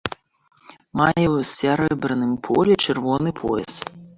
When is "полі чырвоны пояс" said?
2.49-3.73